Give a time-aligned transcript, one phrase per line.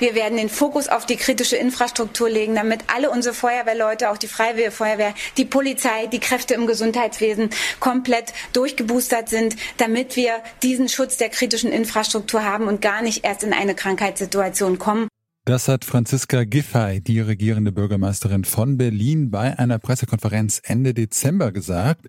[0.00, 4.28] Wir werden den Fokus auf die kritische Infrastruktur legen, damit alle unsere Feuerwehrleute, auch die
[4.28, 11.18] Freiwillige Feuerwehr, die Polizei, die Kräfte im Gesundheitswesen komplett durchgeboostert sind, damit wir diesen Schutz
[11.18, 15.06] der kritischen Infrastruktur haben und gar nicht erst in eine Krankheitssituation kommen.
[15.44, 22.06] Das hat Franziska Giffey, die regierende Bürgermeisterin von Berlin, bei einer Pressekonferenz Ende Dezember gesagt.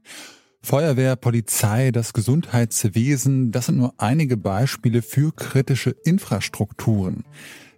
[0.62, 7.26] Feuerwehr, Polizei, das Gesundheitswesen, das sind nur einige Beispiele für kritische Infrastrukturen.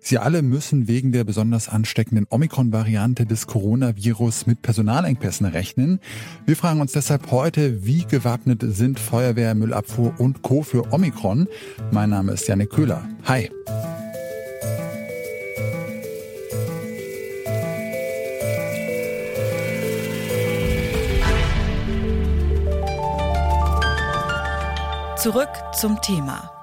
[0.05, 6.01] Sie alle müssen wegen der besonders ansteckenden Omikron-Variante des Coronavirus mit Personalengpässen rechnen.
[6.45, 10.61] Wir fragen uns deshalb heute, wie gewappnet sind Feuerwehr, Müllabfuhr und Co.
[10.61, 11.47] für Omikron?
[11.91, 13.07] Mein Name ist Janik Köhler.
[13.23, 13.49] Hi.
[25.15, 25.47] Zurück
[25.79, 26.62] zum Thema.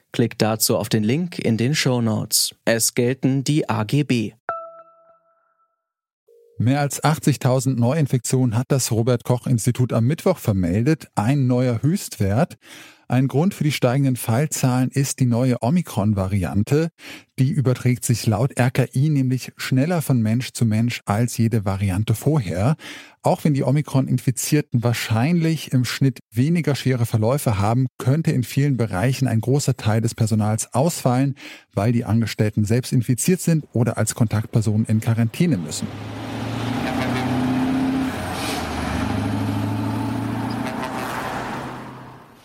[0.13, 2.53] Klickt dazu auf den Link in den Show Notes.
[2.65, 4.33] Es gelten die AGB.
[6.57, 12.57] Mehr als 80.000 Neuinfektionen hat das Robert Koch Institut am Mittwoch vermeldet, ein neuer Höchstwert.
[13.11, 16.91] Ein Grund für die steigenden Fallzahlen ist die neue Omikron-Variante.
[17.39, 22.77] Die überträgt sich laut RKI nämlich schneller von Mensch zu Mensch als jede Variante vorher.
[23.21, 29.27] Auch wenn die Omikron-Infizierten wahrscheinlich im Schnitt weniger schwere Verläufe haben, könnte in vielen Bereichen
[29.27, 31.35] ein großer Teil des Personals ausfallen,
[31.73, 35.87] weil die Angestellten selbst infiziert sind oder als Kontaktpersonen in Quarantäne müssen.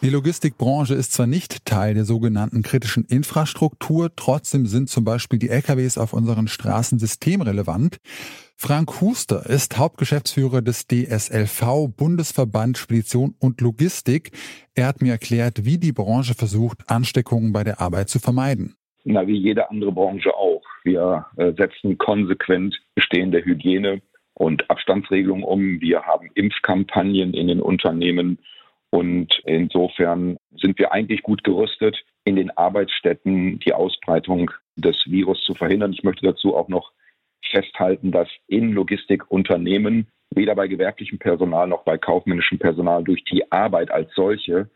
[0.07, 5.49] Die Logistikbranche ist zwar nicht Teil der sogenannten kritischen Infrastruktur, trotzdem sind zum Beispiel die
[5.49, 7.99] LKWs auf unseren Straßen systemrelevant.
[8.57, 14.31] Frank Huster ist Hauptgeschäftsführer des DSLV, Bundesverband Spedition und Logistik.
[14.77, 18.77] Er hat mir erklärt, wie die Branche versucht, Ansteckungen bei der Arbeit zu vermeiden.
[19.03, 20.63] Na, wie jede andere Branche auch.
[20.85, 24.03] Wir äh, setzen konsequent bestehende Hygiene-
[24.35, 25.81] und Abstandsregelungen um.
[25.81, 28.39] Wir haben Impfkampagnen in den Unternehmen
[28.97, 35.53] und insofern sind wir eigentlich gut gerüstet, in den Arbeitsstätten die Ausbreitung des Virus zu
[35.53, 35.93] verhindern.
[35.93, 36.93] Ich möchte dazu auch noch
[37.51, 43.91] festhalten, dass in Logistikunternehmen weder bei gewerblichem Personal noch bei kaufmännischem Personal durch die Arbeit
[43.91, 44.71] als solche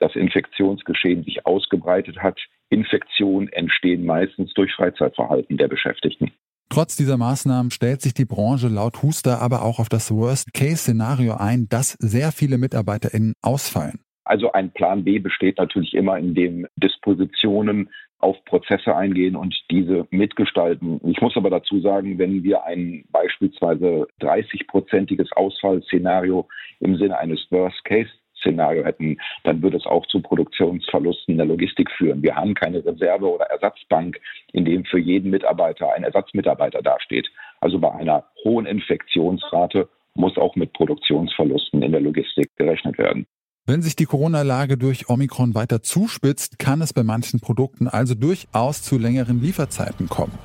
[0.00, 2.38] das Infektionsgeschehen sich ausgebreitet hat.
[2.68, 6.30] Infektionen entstehen meistens durch Freizeitverhalten der Beschäftigten.
[6.72, 11.68] Trotz dieser Maßnahmen stellt sich die Branche laut Huster aber auch auf das Worst-Case-Szenario ein,
[11.68, 14.00] dass sehr viele MitarbeiterInnen ausfallen.
[14.24, 17.90] Also ein Plan B besteht natürlich immer, in dem Dispositionen
[18.20, 20.98] auf Prozesse eingehen und diese mitgestalten.
[21.04, 26.48] Ich muss aber dazu sagen, wenn wir ein beispielsweise 30-prozentiges Ausfallszenario
[26.80, 28.08] im Sinne eines Worst Case
[28.42, 32.22] Szenario hätten, dann würde es auch zu Produktionsverlusten in der Logistik führen.
[32.22, 34.20] Wir haben keine Reserve- oder Ersatzbank,
[34.52, 37.28] in dem für jeden Mitarbeiter ein Ersatzmitarbeiter dasteht.
[37.60, 43.26] Also bei einer hohen Infektionsrate muss auch mit Produktionsverlusten in der Logistik gerechnet werden.
[43.64, 48.82] Wenn sich die Corona-Lage durch Omikron weiter zuspitzt, kann es bei manchen Produkten also durchaus
[48.82, 50.36] zu längeren Lieferzeiten kommen.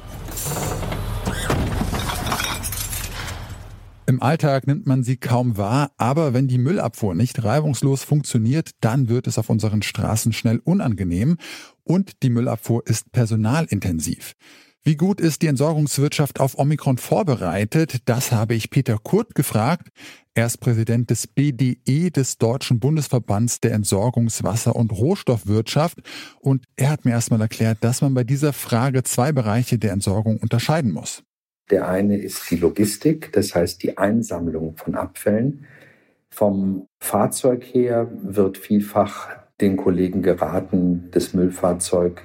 [4.09, 9.09] Im Alltag nimmt man sie kaum wahr, aber wenn die Müllabfuhr nicht reibungslos funktioniert, dann
[9.09, 11.35] wird es auf unseren Straßen schnell unangenehm
[11.84, 14.35] und die Müllabfuhr ist personalintensiv.
[14.85, 17.97] Wie gut ist die Entsorgungswirtschaft auf Omikron vorbereitet?
[18.06, 19.90] Das habe ich Peter Kurt gefragt.
[20.34, 25.98] Er ist Präsident des BDE, des Deutschen Bundesverbands der Entsorgungswasser- und Rohstoffwirtschaft.
[26.39, 30.38] Und er hat mir erstmal erklärt, dass man bei dieser Frage zwei Bereiche der Entsorgung
[30.38, 31.24] unterscheiden muss.
[31.69, 35.66] Der eine ist die Logistik, das heißt die Einsammlung von Abfällen.
[36.30, 39.30] Vom Fahrzeug her wird vielfach
[39.60, 42.22] den Kollegen geraten, das Müllfahrzeug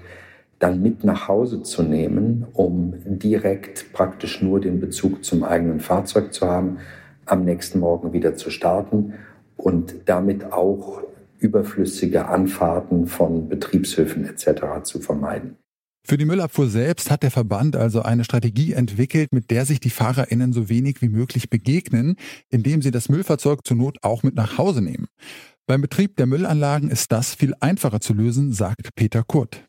[0.59, 6.33] dann mit nach Hause zu nehmen, um direkt praktisch nur den Bezug zum eigenen Fahrzeug
[6.33, 6.79] zu haben,
[7.27, 9.15] am nächsten Morgen wieder zu starten
[9.57, 11.03] und damit auch
[11.39, 14.85] überflüssige Anfahrten von Betriebshöfen etc.
[14.85, 15.57] zu vermeiden.
[16.05, 19.91] Für die Müllabfuhr selbst hat der Verband also eine Strategie entwickelt, mit der sich die
[19.91, 22.17] FahrerInnen so wenig wie möglich begegnen,
[22.51, 25.07] indem sie das Müllfahrzeug zur Not auch mit nach Hause nehmen.
[25.67, 29.65] Beim Betrieb der Müllanlagen ist das viel einfacher zu lösen, sagt Peter Kurt.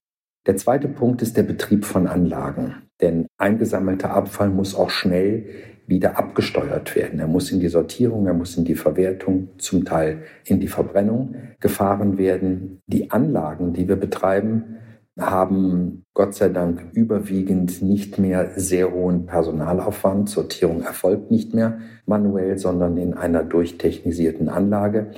[0.48, 2.76] Der zweite Punkt ist der Betrieb von Anlagen.
[3.00, 5.46] Denn eingesammelter Abfall muss auch schnell
[5.86, 7.20] wieder abgesteuert werden.
[7.20, 11.36] Er muss in die Sortierung, er muss in die Verwertung, zum Teil in die Verbrennung
[11.60, 12.80] gefahren werden.
[12.88, 14.78] Die Anlagen, die wir betreiben,
[15.20, 20.30] haben Gott sei Dank überwiegend nicht mehr sehr hohen Personalaufwand.
[20.30, 25.12] Sortierung erfolgt nicht mehr manuell, sondern in einer durchtechnisierten Anlage.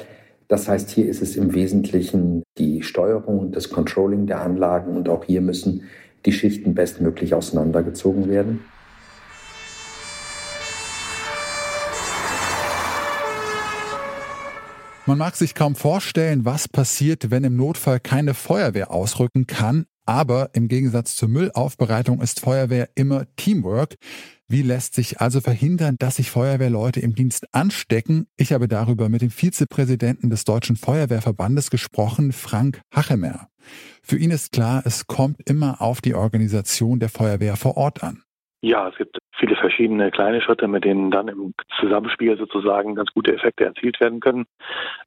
[0.47, 5.09] Das heißt, hier ist es im Wesentlichen die Steuerung und das Controlling der Anlagen und
[5.09, 5.83] auch hier müssen
[6.25, 8.61] die Schichten bestmöglich auseinandergezogen werden.
[15.07, 20.49] Man mag sich kaum vorstellen, was passiert, wenn im Notfall keine Feuerwehr ausrücken kann, aber
[20.53, 23.97] im Gegensatz zur Müllaufbereitung ist Feuerwehr immer Teamwork.
[24.47, 28.25] Wie lässt sich also verhindern, dass sich Feuerwehrleute im Dienst anstecken?
[28.35, 33.49] Ich habe darüber mit dem Vizepräsidenten des Deutschen Feuerwehrverbandes gesprochen, Frank Hachemer.
[34.01, 38.23] Für ihn ist klar, es kommt immer auf die Organisation der Feuerwehr vor Ort an.
[38.65, 43.31] Ja, es gibt viele verschiedene kleine Schritte, mit denen dann im Zusammenspiel sozusagen ganz gute
[43.31, 44.45] Effekte erzielt werden können.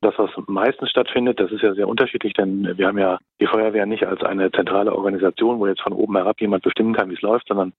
[0.00, 3.84] Das, was meistens stattfindet, das ist ja sehr unterschiedlich, denn wir haben ja die Feuerwehr
[3.84, 7.20] nicht als eine zentrale Organisation, wo jetzt von oben herab jemand bestimmen kann, wie es
[7.20, 7.72] läuft, sondern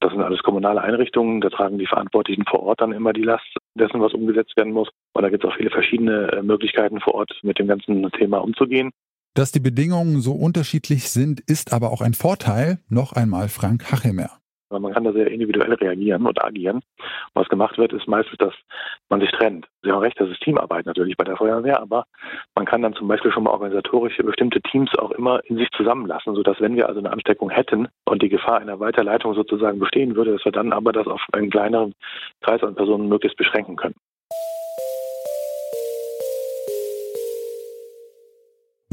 [0.00, 1.40] das sind alles kommunale Einrichtungen.
[1.40, 4.90] Da tragen die Verantwortlichen vor Ort dann immer die Last dessen, was umgesetzt werden muss.
[5.14, 8.44] Und da gibt es auch viele verschiedene äh, Möglichkeiten vor Ort mit dem ganzen Thema
[8.44, 8.90] umzugehen.
[9.32, 12.80] Dass die Bedingungen so unterschiedlich sind, ist aber auch ein Vorteil.
[12.90, 14.43] Noch einmal Frank Hachemer.
[14.70, 16.80] Man kann da sehr individuell reagieren und agieren.
[17.34, 18.54] Was gemacht wird, ist meistens, dass
[19.08, 19.66] man sich trennt.
[19.82, 22.04] Sie haben recht, das ist Teamarbeit natürlich bei der Feuerwehr, aber
[22.54, 26.34] man kann dann zum Beispiel schon mal organisatorisch bestimmte Teams auch immer in sich zusammenlassen,
[26.34, 30.32] sodass wenn wir also eine Ansteckung hätten und die Gefahr einer Weiterleitung sozusagen bestehen würde,
[30.32, 31.94] dass wir dann aber das auf einen kleineren
[32.40, 33.94] Kreis an Personen möglichst beschränken können.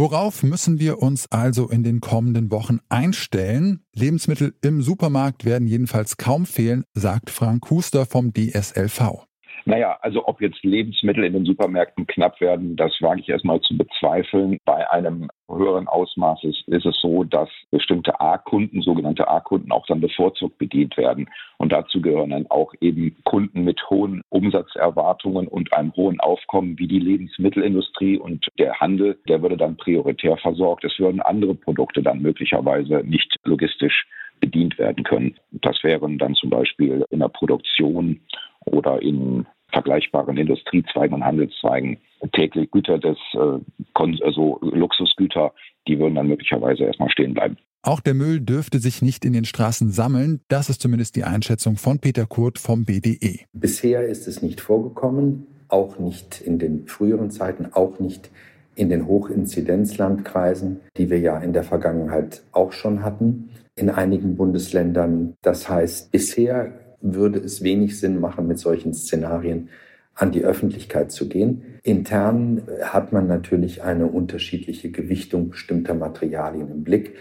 [0.02, 3.84] Worauf müssen wir uns also in den kommenden Wochen einstellen?
[3.94, 9.28] Lebensmittel im Supermarkt werden jedenfalls kaum fehlen, sagt Frank Huster vom DSLV.
[9.66, 13.78] Naja, also ob jetzt Lebensmittel in den Supermärkten knapp werden, das wage ich erstmal zu
[13.78, 14.58] bezweifeln.
[14.66, 20.02] Bei einem höheren Ausmaß ist, ist es so, dass bestimmte A-Kunden, sogenannte A-Kunden, auch dann
[20.02, 21.30] bevorzugt bedient werden.
[21.58, 26.88] Und dazu gehören dann auch eben Kunden mit hohen Umsatzerwartungen und einem hohen Aufkommen wie
[26.88, 30.84] die Lebensmittelindustrie und der Handel, der würde dann prioritär versorgt.
[30.86, 34.08] Es würden andere Produkte dann möglicherweise nicht logistisch
[34.40, 35.36] bedient werden können.
[35.52, 38.20] Das wären dann zum Beispiel in der Produktion
[38.66, 41.98] oder in vergleichbaren Industriezweigen und Handelszweigen
[42.34, 45.54] täglich Güter des, äh, also Luxusgüter,
[45.88, 47.58] die würden dann möglicherweise erstmal stehen bleiben.
[47.84, 50.42] Auch der Müll dürfte sich nicht in den Straßen sammeln.
[50.50, 53.40] Das ist zumindest die Einschätzung von Peter Kurt vom BDE.
[53.54, 58.30] Bisher ist es nicht vorgekommen, auch nicht in den früheren Zeiten, auch nicht
[58.76, 65.34] in den Hochinzidenzlandkreisen, die wir ja in der Vergangenheit auch schon hatten, in einigen Bundesländern.
[65.42, 69.70] Das heißt, bisher würde es wenig Sinn machen, mit solchen Szenarien
[70.16, 71.64] an die Öffentlichkeit zu gehen.
[71.84, 77.16] Intern hat man natürlich eine unterschiedliche Gewichtung bestimmter Materialien im Blick,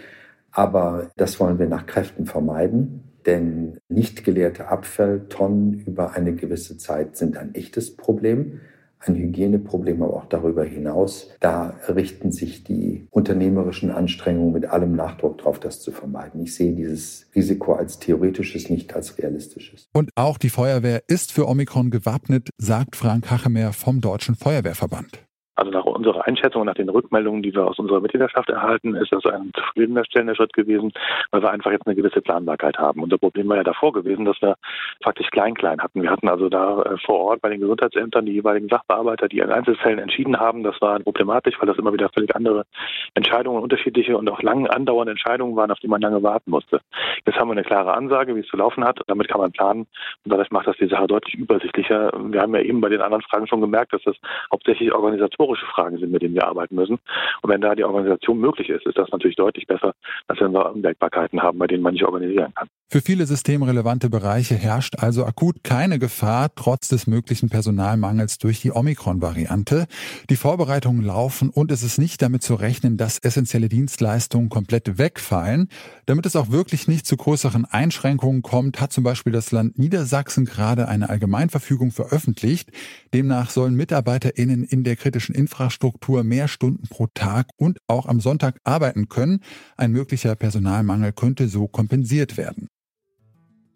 [0.51, 7.15] aber das wollen wir nach Kräften vermeiden, denn nicht geleerte Abfalltonnen über eine gewisse Zeit
[7.15, 8.59] sind ein echtes Problem
[9.05, 11.29] ein Hygieneproblem, aber auch darüber hinaus.
[11.39, 16.41] Da richten sich die unternehmerischen Anstrengungen mit allem Nachdruck darauf, das zu vermeiden.
[16.41, 19.87] Ich sehe dieses Risiko als theoretisches, nicht als realistisches.
[19.93, 25.30] Und auch die Feuerwehr ist für Omikron gewappnet, sagt Frank Hachemer vom Deutschen Feuerwehrverband.
[25.61, 29.23] Also nach unserer Einschätzung, nach den Rückmeldungen, die wir aus unserer Mitgliedschaft erhalten, ist das
[29.27, 30.91] ein zufriedenstellender Schritt gewesen,
[31.29, 33.03] weil wir einfach jetzt eine gewisse Planbarkeit haben.
[33.03, 34.55] Unser Problem war ja davor gewesen, dass wir
[35.03, 36.01] faktisch klein-klein hatten.
[36.01, 39.51] Wir hatten also da äh, vor Ort bei den Gesundheitsämtern die jeweiligen Sachbearbeiter, die in
[39.51, 40.63] Einzelfällen entschieden haben.
[40.63, 42.65] Das war problematisch, weil das immer wieder völlig andere
[43.13, 46.81] Entscheidungen, unterschiedliche und auch lang andauernde Entscheidungen waren, auf die man lange warten musste.
[47.23, 48.99] Jetzt haben wir eine klare Ansage, wie es zu laufen hat.
[49.05, 52.11] Damit kann man planen und dadurch macht das die Sache deutlich übersichtlicher.
[52.19, 54.15] Wir haben ja eben bei den anderen Fragen schon gemerkt, dass das
[54.51, 56.97] hauptsächlich organisatorisch organisatorische Fragen sind, mit denen wir arbeiten müssen.
[57.41, 59.93] Und wenn da die Organisation möglich ist, ist das natürlich deutlich besser,
[60.27, 62.67] als wenn wir Unwägbarkeiten haben, bei denen man nicht organisieren kann.
[62.89, 68.73] Für viele systemrelevante Bereiche herrscht also akut keine Gefahr, trotz des möglichen Personalmangels durch die
[68.73, 69.85] Omikron-Variante.
[70.29, 75.69] Die Vorbereitungen laufen und es ist nicht damit zu rechnen, dass essentielle Dienstleistungen komplett wegfallen.
[76.05, 80.43] Damit es auch wirklich nicht zu größeren Einschränkungen kommt, hat zum Beispiel das Land Niedersachsen
[80.43, 82.71] gerade eine Allgemeinverfügung veröffentlicht.
[83.13, 88.57] Demnach sollen MitarbeiterInnen in der kritischen Infrastruktur mehr Stunden pro Tag und auch am Sonntag
[88.63, 89.41] arbeiten können.
[89.77, 92.67] Ein möglicher Personalmangel könnte so kompensiert werden.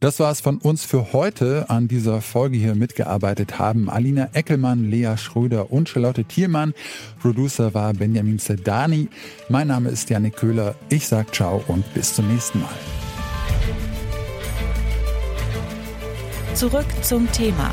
[0.02, 1.70] Das war es von uns für heute.
[1.70, 6.74] An dieser Folge hier mitgearbeitet haben Alina Eckelmann, Lea Schröder und Charlotte Thielmann.
[7.20, 9.10] Producer war Benjamin Zedani.
[9.50, 10.76] Mein Name ist Janik Köhler.
[10.90, 12.70] Ich sag ciao und bis zum nächsten Mal.
[16.54, 17.72] Zurück zum Thema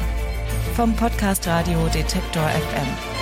[0.74, 3.21] vom Podcast Radio Detektor FM.